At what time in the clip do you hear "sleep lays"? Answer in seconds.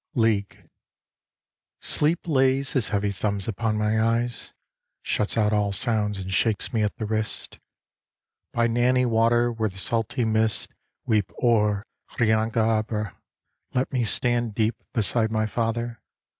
1.93-2.71